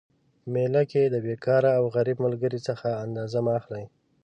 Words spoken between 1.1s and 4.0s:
بیکاره او غریب ملګري څخه انداز مه اخلئ